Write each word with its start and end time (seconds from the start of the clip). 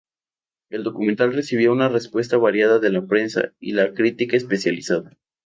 El 0.71 0.81
documental 0.83 1.31
recibió 1.31 1.71
una 1.71 1.87
respuesta 1.87 2.35
variada 2.37 2.79
de 2.79 2.89
la 2.89 3.05
prensa 3.05 3.53
y 3.59 3.73
la 3.73 3.93
crítica 3.93 4.35
especializada. 4.35 5.15